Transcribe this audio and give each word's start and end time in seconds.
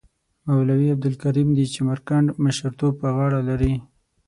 مولوی 0.47 0.87
عبدالکریم 0.95 1.49
د 1.55 1.59
چمرکنډ 1.75 2.25
مشرتوب 2.43 2.93
پر 3.01 3.11
غاړه 3.17 3.41
لري. 3.49 3.73